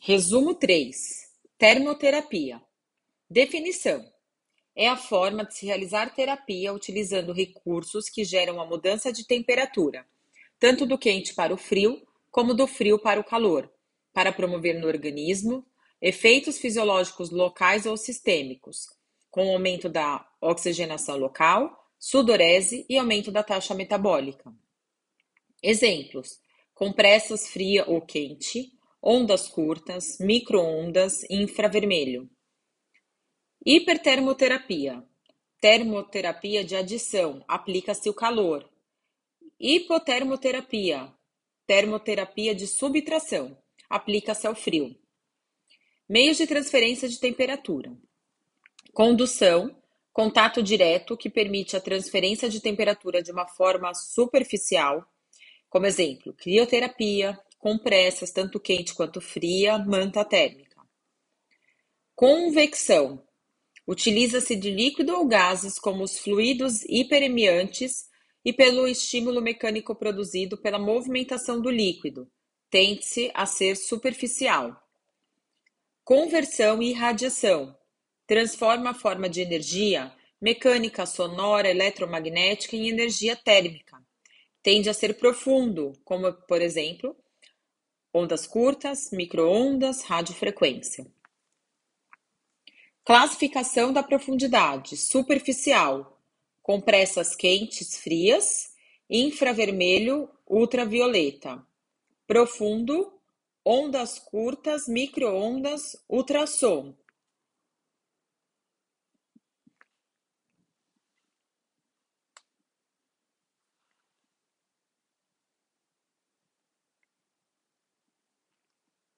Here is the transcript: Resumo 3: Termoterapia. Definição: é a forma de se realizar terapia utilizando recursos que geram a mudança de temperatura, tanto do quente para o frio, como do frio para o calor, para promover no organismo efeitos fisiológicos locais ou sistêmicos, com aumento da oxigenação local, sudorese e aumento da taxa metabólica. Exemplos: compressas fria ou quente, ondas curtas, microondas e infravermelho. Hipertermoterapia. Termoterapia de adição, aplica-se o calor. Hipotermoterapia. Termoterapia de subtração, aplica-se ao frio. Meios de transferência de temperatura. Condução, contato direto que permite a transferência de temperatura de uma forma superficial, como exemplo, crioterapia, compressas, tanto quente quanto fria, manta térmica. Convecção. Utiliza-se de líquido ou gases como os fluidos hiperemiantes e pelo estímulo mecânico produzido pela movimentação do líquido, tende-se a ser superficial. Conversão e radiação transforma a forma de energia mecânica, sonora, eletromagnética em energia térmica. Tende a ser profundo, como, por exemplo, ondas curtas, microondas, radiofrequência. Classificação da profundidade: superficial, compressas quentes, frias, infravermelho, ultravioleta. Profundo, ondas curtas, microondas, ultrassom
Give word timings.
Resumo 0.00 0.54
3: 0.54 0.94
Termoterapia. 1.58 2.62
Definição: 3.28 4.08
é 4.74 4.86
a 4.86 4.96
forma 4.96 5.44
de 5.44 5.56
se 5.56 5.66
realizar 5.66 6.14
terapia 6.14 6.72
utilizando 6.72 7.32
recursos 7.32 8.08
que 8.08 8.24
geram 8.24 8.60
a 8.60 8.64
mudança 8.64 9.12
de 9.12 9.26
temperatura, 9.26 10.06
tanto 10.58 10.86
do 10.86 10.96
quente 10.96 11.34
para 11.34 11.52
o 11.52 11.56
frio, 11.56 12.00
como 12.30 12.54
do 12.54 12.68
frio 12.68 12.96
para 12.96 13.18
o 13.18 13.24
calor, 13.24 13.68
para 14.12 14.32
promover 14.32 14.80
no 14.80 14.86
organismo 14.86 15.66
efeitos 16.00 16.58
fisiológicos 16.58 17.30
locais 17.30 17.84
ou 17.84 17.96
sistêmicos, 17.96 18.86
com 19.28 19.50
aumento 19.50 19.88
da 19.88 20.24
oxigenação 20.40 21.16
local, 21.16 21.76
sudorese 21.98 22.86
e 22.88 22.96
aumento 22.96 23.32
da 23.32 23.42
taxa 23.42 23.74
metabólica. 23.74 24.54
Exemplos: 25.60 26.38
compressas 26.72 27.48
fria 27.48 27.84
ou 27.88 28.00
quente, 28.00 28.77
ondas 29.02 29.48
curtas, 29.48 30.18
microondas 30.18 31.22
e 31.24 31.36
infravermelho. 31.36 32.28
Hipertermoterapia. 33.64 35.04
Termoterapia 35.60 36.64
de 36.64 36.76
adição, 36.76 37.44
aplica-se 37.48 38.08
o 38.08 38.14
calor. 38.14 38.68
Hipotermoterapia. 39.58 41.12
Termoterapia 41.66 42.54
de 42.54 42.66
subtração, 42.66 43.58
aplica-se 43.90 44.46
ao 44.46 44.54
frio. 44.54 44.96
Meios 46.08 46.38
de 46.38 46.46
transferência 46.46 47.08
de 47.08 47.20
temperatura. 47.20 47.94
Condução, 48.94 49.76
contato 50.12 50.62
direto 50.62 51.16
que 51.16 51.28
permite 51.28 51.76
a 51.76 51.80
transferência 51.80 52.48
de 52.48 52.60
temperatura 52.60 53.22
de 53.22 53.30
uma 53.30 53.46
forma 53.46 53.92
superficial, 53.94 55.06
como 55.68 55.86
exemplo, 55.86 56.32
crioterapia, 56.32 57.38
compressas, 57.58 58.30
tanto 58.30 58.60
quente 58.60 58.94
quanto 58.94 59.20
fria, 59.20 59.78
manta 59.78 60.24
térmica. 60.24 60.80
Convecção. 62.14 63.22
Utiliza-se 63.86 64.54
de 64.54 64.70
líquido 64.70 65.14
ou 65.14 65.26
gases 65.26 65.78
como 65.78 66.04
os 66.04 66.18
fluidos 66.18 66.84
hiperemiantes 66.84 68.08
e 68.44 68.52
pelo 68.52 68.86
estímulo 68.86 69.40
mecânico 69.40 69.94
produzido 69.94 70.56
pela 70.56 70.78
movimentação 70.78 71.60
do 71.60 71.70
líquido, 71.70 72.30
tende-se 72.70 73.30
a 73.34 73.46
ser 73.46 73.76
superficial. 73.76 74.82
Conversão 76.04 76.82
e 76.82 76.92
radiação 76.92 77.76
transforma 78.26 78.90
a 78.90 78.94
forma 78.94 79.28
de 79.28 79.40
energia 79.40 80.12
mecânica, 80.40 81.04
sonora, 81.06 81.68
eletromagnética 81.68 82.76
em 82.76 82.88
energia 82.88 83.34
térmica. 83.34 83.98
Tende 84.62 84.88
a 84.88 84.94
ser 84.94 85.14
profundo, 85.18 85.92
como, 86.04 86.32
por 86.32 86.62
exemplo, 86.62 87.16
ondas 88.12 88.46
curtas, 88.46 89.10
microondas, 89.10 90.02
radiofrequência. 90.02 91.06
Classificação 93.04 93.92
da 93.92 94.02
profundidade: 94.02 94.96
superficial, 94.96 96.20
compressas 96.62 97.34
quentes, 97.34 97.98
frias, 97.98 98.74
infravermelho, 99.08 100.28
ultravioleta. 100.46 101.64
Profundo, 102.26 103.12
ondas 103.64 104.18
curtas, 104.18 104.86
microondas, 104.86 105.96
ultrassom 106.08 106.94